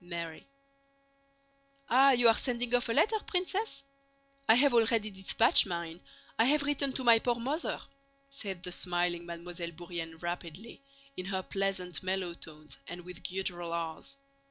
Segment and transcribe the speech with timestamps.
[0.03, 0.47] MARY
[1.87, 3.83] "Ah, you are sending off a letter, Princess?
[4.49, 6.01] I have already dispatched mine.
[6.39, 7.79] I have written to my poor mother,"
[8.27, 10.81] said the smiling Mademoiselle Bourienne rapidly,
[11.15, 14.17] in her pleasant mellow tones and with guttural r's.